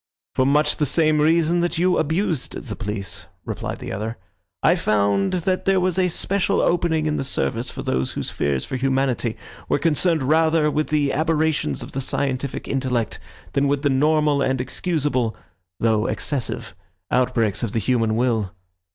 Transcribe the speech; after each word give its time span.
"For 0.33 0.47
much 0.47 0.77
the 0.77 0.87
same 0.87 1.21
reason 1.21 1.59
that 1.59 1.77
you 1.77 1.99
abused 1.99 2.53
the 2.53 2.75
police," 2.75 3.27
replied 3.45 3.77
the 3.77 3.91
other. 3.91 4.17
"I 4.63 4.73
found 4.75 5.33
that 5.45 5.65
there 5.65 5.79
was 5.79 5.99
a 5.99 6.07
special 6.07 6.59
opening 6.59 7.05
in 7.05 7.17
the 7.17 7.23
service 7.23 7.69
for 7.69 7.83
those 7.83 8.13
whose 8.13 8.31
fears 8.31 8.65
for 8.65 8.77
humanity 8.77 9.37
were 9.69 9.77
concerned 9.77 10.23
rather 10.23 10.71
with 10.71 10.87
the 10.87 11.13
aberrations 11.13 11.83
of 11.83 11.91
the 11.91 12.01
scientific 12.01 12.67
intellect 12.67 13.19
than 13.53 13.67
with 13.67 13.83
the 13.83 13.91
normal 13.91 14.41
and 14.41 14.59
excusable, 14.59 15.35
though 15.79 16.07
excessive, 16.07 16.73
outbreaks 17.11 17.61
of 17.61 17.71
the 17.73 17.77
human 17.77 18.15
will. 18.15 18.55